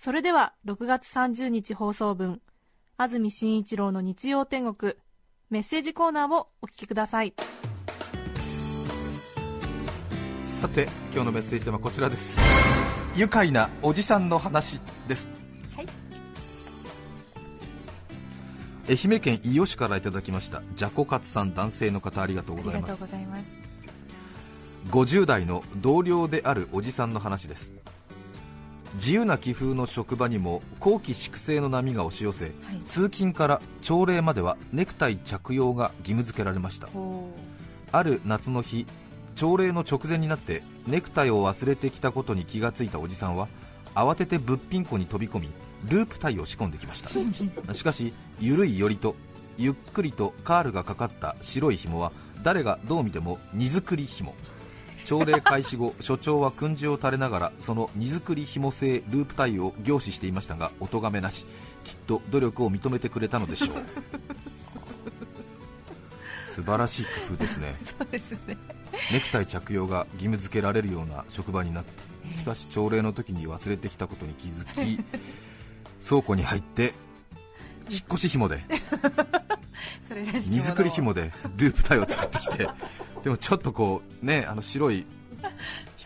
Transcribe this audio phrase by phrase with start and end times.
[0.00, 2.40] それでは6月30日放送分
[2.96, 4.94] 安住紳一郎の日曜天国
[5.50, 7.34] メッセージコーナーをお聞きください。
[10.60, 12.32] さて今日のメッセージテーマはこちらです。
[13.16, 15.26] 愉快なおじさんの話です、
[18.88, 22.96] 愛媛県伊予市からいただきましたジャコカツさん男性の方ありがとうございます。
[22.96, 23.44] ございます。
[24.90, 27.72] 50代の同僚であるおじさんの話です
[28.94, 32.52] 自由な気風の職場にも後期粛清の波が押し寄せ、
[32.86, 36.88] 通勤から朝礼まではネクタイ着用が義務付けられました。
[37.92, 38.86] ある夏の日
[39.34, 43.48] 朝礼の直前になってネクタイを忘れてきたことに気がついたおじさんは
[43.94, 45.50] 慌てて物品庫に飛び込み
[45.84, 47.10] ループタイを仕込んできました。
[47.74, 49.14] しかし緩いよりと
[49.58, 54.34] ゆっくりとカールがかかった白い紐は誰がどう見ても荷造り紐
[55.08, 61.46] 朝礼開始後所長は訓示を垂れながらその荷造り紐製ループタイを凝視していましたがお咎めなし
[61.84, 63.76] きっと努力を認めてくれたのでしょう。
[66.54, 67.74] 素晴らしい工夫ですね。
[67.82, 68.58] そうですね。
[69.10, 75.02] ネクタイ着用が義務付けられるような職場になってしかし朝礼の時に忘れてきたことに気づき
[76.06, 76.92] 倉庫に入って
[77.88, 78.62] 引っ越し紐で
[80.48, 82.68] 荷造り紐でループタイを作ってきて
[83.22, 85.06] でもちょっとこうねあの白い引っ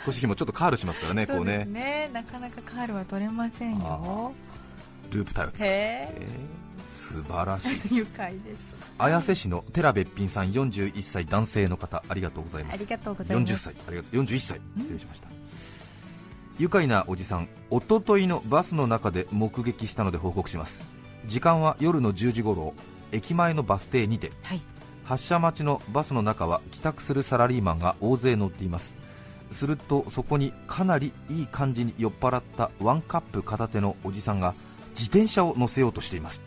[0.09, 1.65] 越し紐ちょっとカールしますからねこそうね。
[1.65, 2.11] ね。
[2.13, 4.33] なかなかカールは取れませんよ。
[5.11, 6.13] ループタイを作って、
[6.93, 7.69] 素晴らしい。
[7.69, 8.75] え 愉快です。
[8.99, 12.75] 綾瀬市の寺べっぴんさん41歳男性の方ありがとうございます。
[12.75, 13.53] ありがとうございます。
[13.53, 14.61] 40歳ありがとう41歳。
[14.79, 15.29] 失礼しました。
[16.59, 20.87] 愉快なおじさんおとといのバスの中で目撃したので報告します。
[21.27, 22.75] 時間は夜の10時頃
[23.13, 24.33] 駅前のバス停にて。
[24.43, 24.63] はい
[25.13, 28.95] 発車待ちのバスの中は帰宅するサラリーマンが大勢乗っています。
[29.51, 34.55] するとそこにかなりいい感じに酔っ払ったワンカップ片手のおじさんが
[34.93, 36.43] 自転車を乗せようとしています。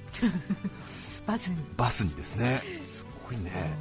[1.27, 1.57] バスに。
[1.77, 2.63] バスにですね。
[2.81, 3.71] すごいね。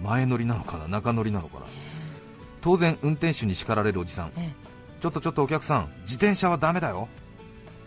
[0.00, 0.86] 前乗りなのかな？
[0.86, 1.66] 中乗りなのかな？
[2.60, 4.32] 当然運転手に叱られるおじさん。
[4.36, 4.52] え。
[5.00, 7.08] ちょっとちょっとお客さん自転車はダメだよ。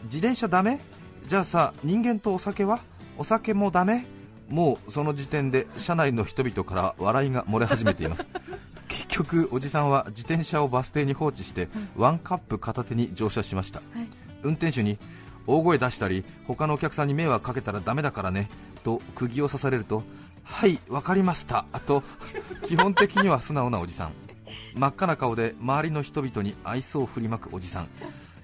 [0.03, 0.81] 自転車ダメ？
[1.25, 2.81] じゃあさ人間とお酒は？
[3.17, 4.05] お酒もダメ？
[4.51, 8.28] もうその時点で車内の人々から笑いが漏れ始めています。
[8.88, 14.07] 結局おじさんは自転車をバス停に放置してワンカップ片手に乗車しました、はい。
[14.44, 14.97] 運転手に
[15.47, 18.50] 大声出したり他のお客さんに迷惑かけたらダメだからね
[18.84, 20.03] と釘を刺されると
[20.44, 22.03] はい分かりましたと
[22.67, 24.11] 基本的には素直なおじさん。
[24.75, 27.88] 真っ赤な顔で周りの人々に愛想を振りまくおじさん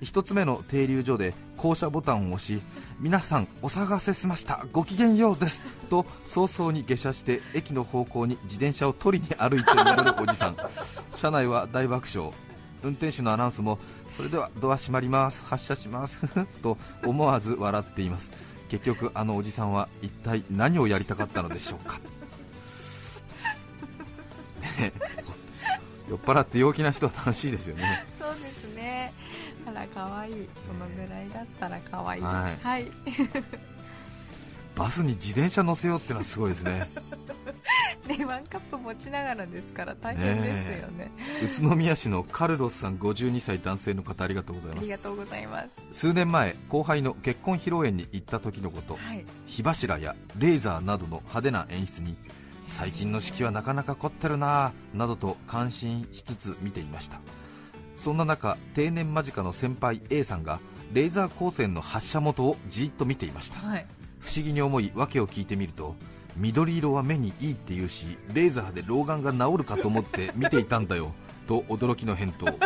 [0.02, 2.62] 一つ目の停留所で降車ボタンを押し
[3.00, 4.66] 皆さんお騒がせしました。
[4.72, 5.62] ごきげんようです。
[5.90, 10.58] と早々に下車して駅の方向に自転車を取りに歩いて戻るおじさん。
[11.16, 12.32] 車内は大爆笑。
[12.84, 13.80] 運転手のアナウンスも
[14.16, 15.44] それではドア閉まります。
[15.46, 16.22] 発車します。
[16.62, 18.30] と思わず笑っています。
[18.70, 22.00] 結局あのおじさんは一体何をやりたかったのでしょうか。
[26.10, 28.06] 酔っ払って陽気な人は楽しいですよね
[29.98, 30.34] 可愛い。
[30.68, 32.22] そのぐらいだったら可愛い。
[32.22, 32.58] はい。
[32.64, 32.92] はい、
[34.76, 36.88] バスに自転車乗せようってのはすごいですね。
[38.08, 41.12] ねワンカップ持ちながらですから大変ですよね。
[41.42, 44.80] 宇都宮市のカルロスさん52歳男性の方ありがとうございます。
[44.82, 45.70] ありがとうございます。
[45.92, 48.98] 数年前後輩の結婚披露宴に行った時のこと。
[48.98, 49.26] はい。
[49.48, 52.16] 火柱やレーザーなどの派手な演出に
[52.68, 57.20] 最近の式はなかなか凝ってるなぁなどと感心しつつ見ていました
[57.98, 60.60] そんな中定年間近の先輩 A さんが
[60.94, 63.60] レーザー光線の発射元をじーっと見ていました。
[63.60, 63.86] はい。
[64.20, 65.96] 不思議に思い訳を聞いてみると
[66.38, 71.14] 緑色は目にいいって言うしレーザーで老眼が治るかと思って見ていたんだよ
[71.48, 72.58] と驚きの返答。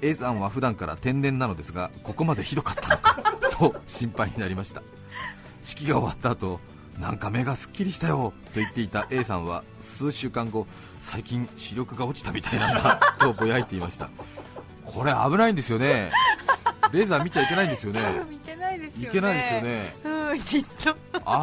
[0.00, 4.82] A さんは普段から天然なのですがここまでひどかったのかと心配になりました。
[5.62, 6.60] 式が終わった後
[6.98, 9.64] なんか目がすっきりしたよと言っていた A さんは
[9.98, 10.66] 数週間後
[11.00, 14.10] 最近視力が落ちたみたいなんだ とぼやいていました。
[14.84, 16.12] これ危ないんですよね。
[16.92, 18.00] レーザー見ちゃいけないんですよね。
[18.36, 18.78] いけない
[19.36, 19.96] ですよね。
[20.04, 20.94] うんきっと。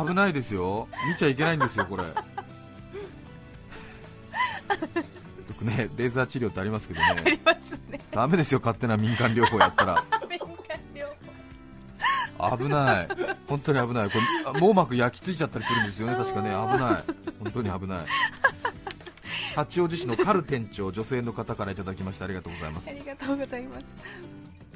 [0.08, 0.88] 危ないですよ。
[1.10, 2.04] 見ちゃいけないんですよこれ。
[2.04, 2.10] よ
[5.58, 7.06] くねレーザー治療ってありますけどね。
[7.26, 8.38] ありますね。
[8.38, 10.04] ですよ勝手な民間療法やったら。
[10.30, 10.48] 民間
[10.94, 13.08] 療危ない
[13.52, 14.10] 本当に危ない。
[14.10, 14.14] こ
[14.54, 16.16] れ網膜焼き付いちゃったりするんですよね。
[16.16, 16.50] 確かね。
[16.50, 17.04] 危ない。
[17.44, 18.06] 本当に危ない。
[19.56, 22.90] 八王子市のカル店長女性の方からいただきましてありがとうございます。
[22.90, 23.86] ありがとうございます。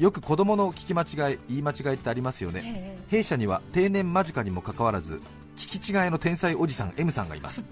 [0.04, 5.22] よく子供の聞き間違い言い間違いってありますよね、え弊社には定年間近にもかかわらず
[5.56, 7.64] 聞き違いの天才おじさん M さんがいます。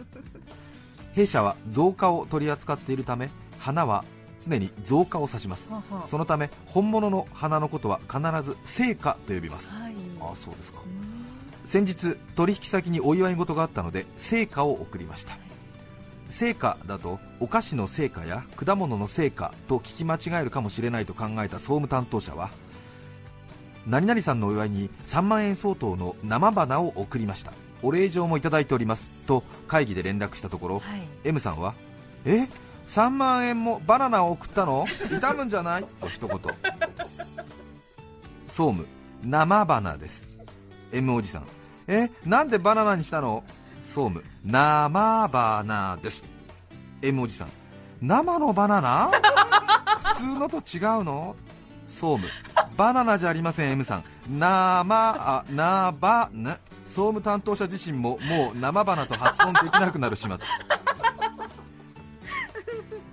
[1.11, 3.29] 弊社は造花を取り扱っているため
[3.59, 4.05] 花は
[4.39, 5.69] 常に造花を指します。
[6.07, 9.69] そのため本物の花のことは必ず成果と呼びます。
[9.69, 9.82] はい
[10.29, 10.79] ああそうですか。
[11.65, 15.37] 先日取引先にお祝い事があったので成果を送りました。
[16.29, 22.49] 成果だとお菓子の成果や果物の成果と聞き間違えるかもしれないと考えた総務担当者は
[23.85, 27.53] 何々さんのお祝いに3万円相当の生花を送りました。
[27.81, 29.09] お礼状もいただいております。
[29.27, 31.01] と会議で連絡したところ、はい。
[31.25, 31.75] M さんは
[32.25, 32.47] え
[32.87, 34.85] ？3万円もバナナを送ったの？
[35.11, 35.85] 痛むんじゃない？
[35.99, 36.39] と一言。
[38.47, 38.87] 総務
[39.23, 40.27] 生花です。
[40.91, 41.45] M おじさん。
[41.87, 43.43] えなんでバナナにしたの？
[43.83, 44.23] 総務。
[44.45, 46.23] 生バナです。
[47.01, 47.49] M おじさん。
[48.01, 49.11] 生のバナナ？
[50.13, 51.35] 普通のと違うの？
[51.87, 52.27] 総務。
[52.75, 54.03] バナナじゃありません M さん。
[54.29, 60.37] 生あなばな総務担当者自身ももう生花と発音できなくなる始末。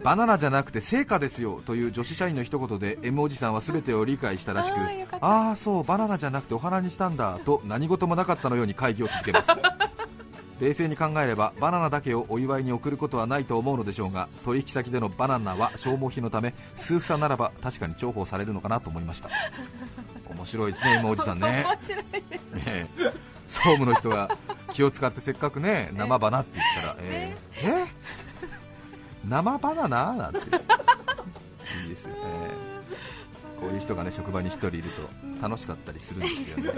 [0.03, 9.51] バナナじゃなくて成果ですよという女子社員の一言で M おじさんは全てを理解したらしくあああそうバナナじゃなくてお花にしたんだと何事もなかったのように会議を続けます。
[10.61, 19.31] 冷静に考えればバナナだけをお祝いに送ることはないと思うのでしょうが取引先でのバナナは消耗品のため数房ならば確かに重宝されるのかなと思いました。
[20.29, 21.65] 面白いですね M おじさんね。
[22.53, 22.63] ね。
[22.67, 22.87] え
[23.47, 24.31] 総務の人が
[24.73, 28.30] 気を使ってせっかくね生バナって言ったら、えーえ？
[29.29, 30.13] 生バナナ？
[30.15, 30.39] なんて。
[30.39, 30.43] い
[31.87, 32.21] いですよね。
[33.59, 35.03] こういう人がね職場に一人いると
[35.43, 36.73] 楽しかったりするんですよね。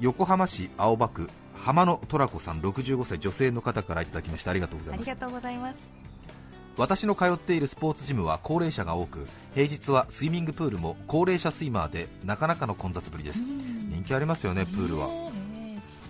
[0.00, 5.08] 横浜市青葉区浜野トラコさん65歳女性の方からいただきましてありがとうございます。
[5.10, 5.78] ありがとうございます。
[6.76, 13.40] 私の通っているスポーツジムは高齢者が多く平日はスイミングプールも高齢者スイマーでなかなかの混雑ぶりです。
[13.40, 15.08] 人気ありますよねプールは。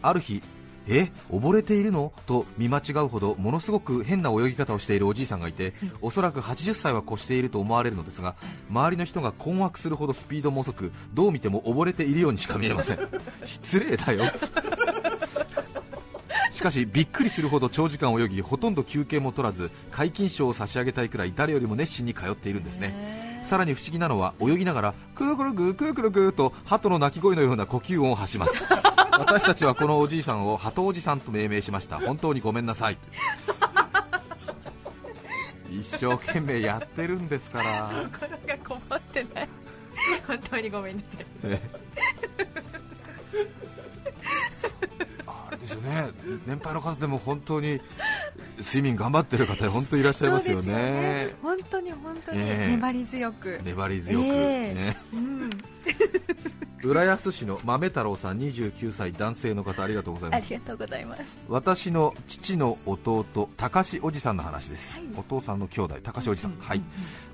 [0.03, 0.43] ある日
[0.89, 2.13] え溺れているの？
[2.27, 8.37] と見間違うほどものすごく変な泳ぎ方をしているおじいさんがいておそらく80歳は越していると思われるのですが
[8.71, 12.99] 周りの人が困惑するほどスピードも遅くどう見ても溺れているようにしか見えません。
[13.45, 14.25] 失礼だよ。
[16.53, 23.43] しかしびっくりするほど長時間泳ぎほとんど休憩も取らず皆勤賞を差し上げたいくらい誰よりも熱心に通っているんですね。
[23.45, 28.55] さらに不思議なのは泳ぎながらクークルグークークルグーと鳩の鳴き声のような呼吸音を発します
[29.19, 31.99] 私たちはこのおじいさんを鳩おじさんと命名しました。
[31.99, 32.99] 本当にごめんなさい。
[35.71, 39.49] 一生懸命やってるんですから、心がこもってない。
[40.27, 41.09] 本当にごめんなさ
[41.45, 41.49] い。
[41.51, 41.61] ね
[45.27, 46.07] あれですよね。
[46.47, 47.81] 年配の方でも本当に
[48.59, 51.35] 睡眠頑張ってる方本当にいらっしゃいますよそうですね。
[51.43, 52.71] 本当に本当にええ。
[52.71, 54.75] 粘り強く、粘り強く、ええ。
[54.75, 54.97] ね。
[55.13, 55.51] うん
[56.87, 60.47] 浦安市の豆太郎さん29歳男性の方ありがとうございます。
[60.47, 61.23] ありがとうございます。
[61.49, 63.25] 私の父の弟
[63.57, 65.03] 高志おじさんの話です、はい。
[65.17, 66.81] お父さんの兄弟高志おじさん、うんはい。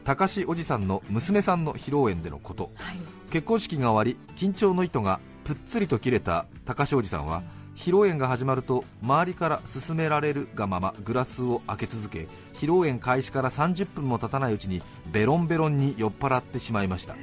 [0.05, 2.71] 高志おじさんの娘さんの披露宴でのこと。
[2.77, 2.97] はい。
[3.31, 7.43] 結婚式が終わり緊張の糸がぷっつりと切れた高志おじさんは
[7.77, 17.17] 披露宴が始まると周りから勧められるがままグラスを開け続け披露宴開始から30分も経たないうちにベロンベロンに酔っ払ってしまいました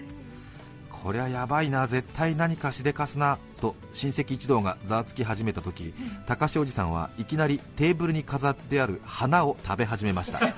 [1.04, 5.94] こりゃやばいな絶対何かしでかすなと親戚一同がざわつき始めた時
[6.28, 10.40] 高志おじさんはいきなりテーブルに飾ってある花を食べ始めました。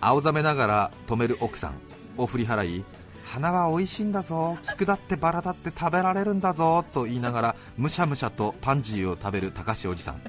[0.00, 1.72] 青ざめながら止める奥さん
[2.18, 2.84] を振り払い
[3.24, 10.20] 花は美味しいんだぞ菊だってバラだって食べられるんだぞと言いながらむしゃむしゃとパンジーを食べる高志おじさん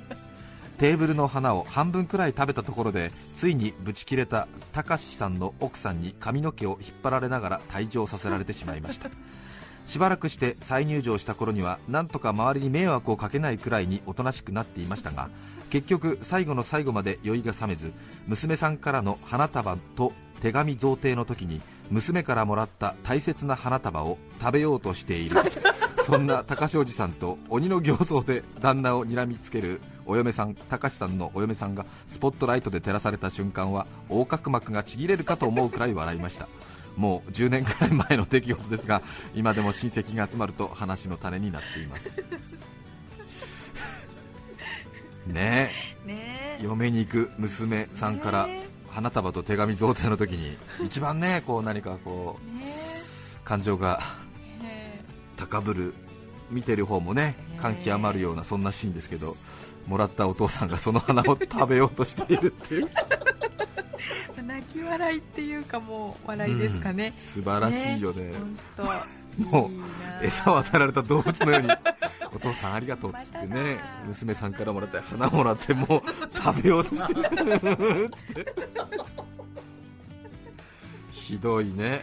[0.78, 9.10] テーブルの花を半分くらい食べたところでついにブチ切れた高志さんの奥さんに髪の毛を引っ張られながら退場させられてしまいました。
[9.86, 15.30] しばらくして再入場した頃にはなんとか周りに迷惑をかけないくらいにおとなしくなっていましたが
[15.70, 17.94] 結局最後の最後まで酔いが覚めず
[18.28, 25.36] 娘さんからの花束と手紙贈呈の時に娘からもらった大切な花束を食べようとしている。
[26.06, 36.48] そんな高志おじさんと鬼の形相で旦那を睨みつけるお嫁さん高志さんのお嫁さんがスポットライトで照らされた瞬間は横隔膜がちぎれるかと思うくらい笑いました。
[36.96, 38.88] もう10年くらい前の出来事です。
[38.88, 39.02] が
[39.34, 42.06] 今でも親戚が集まると話の種になっています。
[45.26, 45.72] ね。
[46.06, 46.60] ね。
[46.60, 48.64] え嫁に行く娘さんからね。
[48.90, 52.76] 花束と手紙贈呈の時に一番ねこう何かこえね。
[53.44, 54.25] 感情がえ
[55.36, 55.94] 高ぶる
[56.50, 59.36] 見てる方もね感極まるようなそんなシーンですけど
[59.88, 62.90] もらったお父さんがその花を食べようとしているっていう。
[64.38, 68.34] え 泣き笑いっていうかもう笑いですかね、素晴らしいよね。
[68.34, 69.44] 本当。
[69.44, 71.70] もう餌を与えられた動物のように
[72.34, 77.22] お父さんありがとうっつってね娘さんからもらった花もらってもう食べようとしてる。
[77.24, 78.56] つって
[81.12, 82.02] ひどいね。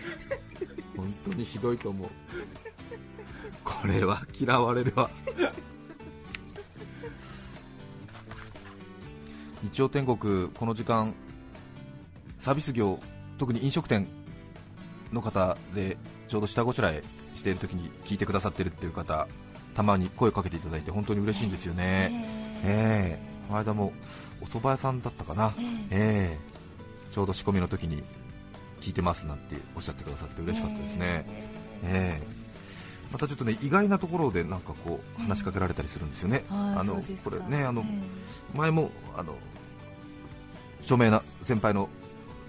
[0.96, 2.08] 本当にひどいと思う
[3.64, 5.10] これは嫌われるわ。
[9.62, 11.14] 日曜天国この時間
[12.38, 12.98] サービス業
[13.38, 14.08] 特に飲食店
[15.12, 17.04] の方でちょうど下ごしらえ
[17.36, 19.28] している時に聞いてくださってるっていう方
[19.74, 22.10] たまに声をかけていただいて本当に嬉しいんですよね、
[22.64, 23.22] ええ。
[23.48, 23.92] この間も
[24.40, 25.54] お蕎麦屋さんだったかな、
[25.90, 26.38] ええ。
[27.12, 28.02] ちょうど仕込みの時に
[28.80, 31.24] 聞いてますなんておっしゃってくださって嬉しかったですね、
[31.84, 32.41] ええ
[33.12, 39.34] またちょっとね意外なところでなんかこう話しかけられたりするんですよね、はいあのこれねあのえ前もあの
[40.80, 41.88] 著名な先輩の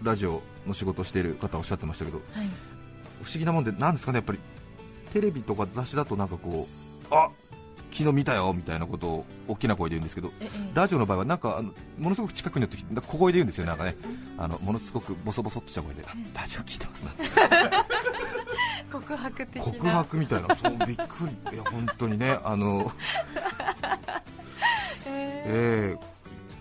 [0.02, 2.48] ラジオの仕事をしている方おっしゃってましたけどえはい。
[3.24, 4.40] 不思議なもんで、なんですかね、やっぱり
[5.14, 7.30] テレビとか雑誌だと、なんかこう、あ
[7.92, 10.72] 昨日見たよみたいなことを大きな声で言うんですけど、ええ。
[10.74, 13.96] ラジオの場合はなんかあのものすごく近くに寄って小声で言うんですよ、なんかね、
[14.38, 17.24] あのものすごくボソボソっとした声で、あラジオ聞いてますなんて
[19.14, 19.72] 告白的な。
[19.72, 22.92] 告白みたいな、そうびっくり、いや本当にね、あの
[25.08, 25.98] ええ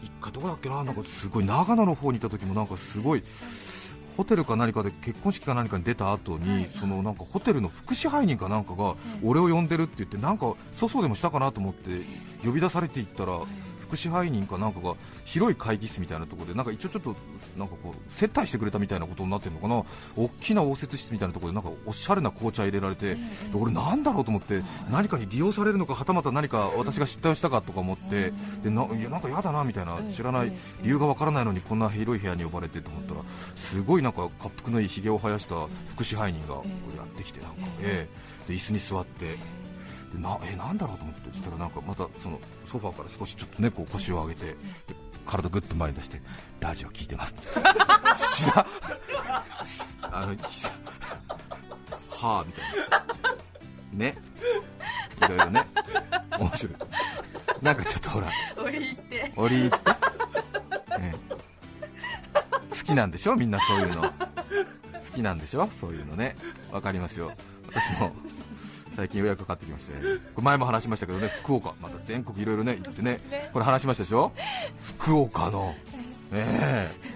[0.03, 3.25] ー、一回どこだっけな、なんかすごい長野の方にいた時も、なんかすごい。
[4.17, 8.95] ホテルか何かで結婚式か何かに出た後に、そのなんかホテルの副支配人かなんかが
[9.25, 12.03] 俺を呼んでるって言ってなんか粗相でもしたかなと思って
[12.45, 13.41] 呼び出されていったら
[13.93, 14.95] 副支配人かなんかが
[15.27, 17.15] 広い会議室みたいなところでなんか一応ちょっと
[17.59, 19.85] なんかこう接待してくれたみたいなことになってるのかな？
[20.17, 23.21] 大きな応接室みたいなところでなんかおしゃれな紅茶入れられてで
[23.55, 28.33] 俺なんだろうと思って何かに利用されるのかはたまた何か私が失態をしたかとか思って
[28.63, 33.21] でないやなんか嫌だなみたいな知らない理由がわからないのにこんな広い部屋に呼ばれてと思ったら
[33.57, 35.55] すごいなんか滑腹のいいひげを生やした
[35.91, 36.63] 副支配人がや
[37.05, 39.37] ってきてなんか、ええで椅子に座って
[40.13, 44.57] でなえなんだろうと思ってそしたらなんかまたそのソファーから少しちょっとねこう腰を上げてで
[45.25, 46.21] 体ぐっと前に出して
[46.61, 47.35] ラジオ聞いてます。
[47.35, 47.49] って
[48.19, 48.67] 知ら
[50.03, 50.67] あのひ
[52.11, 53.07] はあみたいな。
[53.93, 54.19] ね。
[55.19, 55.67] いろいろね。
[56.39, 56.77] 面白い。
[57.63, 58.31] なんかちょっとほら。
[58.59, 59.33] 折り入って。
[59.37, 59.79] 折り入って、
[60.99, 61.15] ええ。
[62.71, 63.37] 好きなんでしょ？
[63.37, 64.03] みんなそういうの。
[64.03, 64.09] 好
[65.15, 65.69] きなんでしょ？
[65.71, 66.37] そういうのね。
[66.73, 67.33] わかりますよ。
[67.69, 68.13] 私も
[68.95, 69.95] 最近予約かかってきまして、
[70.35, 71.75] これ前も話しましたけどね福岡。
[71.81, 73.21] また全国いろいろね行ってね。
[73.53, 74.33] これ話しましたでしょ？
[74.99, 75.75] 福岡の。
[76.33, 77.13] ええ。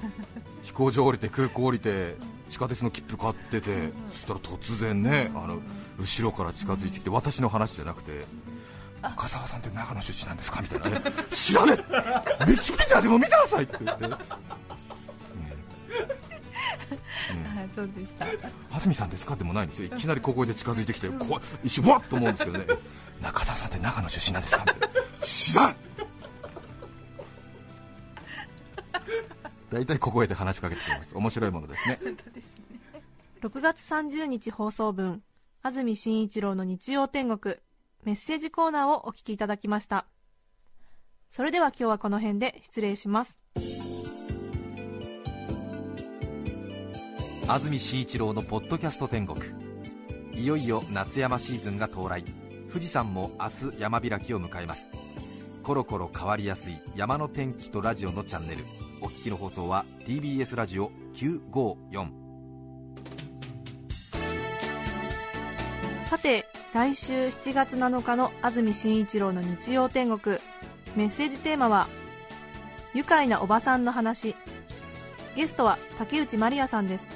[0.62, 2.16] 飛行場降りて空港降りて
[2.50, 5.61] 地下鉄の切符買っててそしたら突然ねあの
[5.99, 8.25] 後ろから近づいてきて私の話じゃなくて
[9.02, 10.61] 深澤さんって長野出身なんですか？
[10.62, 11.12] みたいなね。
[11.30, 11.75] 知らねえ。
[11.76, 14.04] ウィキペディアでも見てなさいって言って、
[17.75, 18.26] そうでした。
[18.71, 19.37] 安住さんですか？
[19.37, 19.88] でもないんですよ。
[19.95, 21.42] いきなり小声で近づいてきて怖い。
[21.64, 22.66] 一瞬わっと思うんですけどね。
[23.23, 24.62] 中澤さんって長野出身なんですか？
[24.62, 24.64] っ
[25.21, 25.76] て知らん。
[29.71, 31.16] 大体小声で話しかけてきます。
[31.16, 31.99] 面白いものですね。
[33.42, 35.23] 6月30日放送分
[35.62, 37.56] 安住紳一郎の日曜天国
[38.04, 40.06] メッセージコーナーをお聞きいただきました。
[41.28, 43.38] それでは今日はこの辺で失礼します
[47.48, 49.40] 安住紳一郎のポッドキャスト天国。
[50.32, 52.24] いよいよ夏山シーズンが到来。
[52.68, 54.88] 富士山も明日山開きを迎えます。
[55.62, 58.64] コロコロ変わりやすい山の天気とラジオのチャンネル。
[59.00, 62.08] お聞きの放送は TBS ラジオ954
[66.06, 70.38] さて来週7月7日の安住紳一郎の日曜天国。
[70.96, 71.86] メッセージテーマは
[72.92, 74.34] 「愉快なおばさんの話」
[75.36, 77.15] ゲストは竹内まりやさんです。